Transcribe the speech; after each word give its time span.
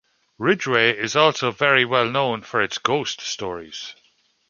Ridgeway 0.39 0.97
is 0.97 1.15
also 1.15 1.51
very 1.51 1.85
well 1.85 2.09
known 2.09 2.41
for 2.41 2.59
its 2.59 2.79
ghost 2.79 3.21
stories. 3.21 3.93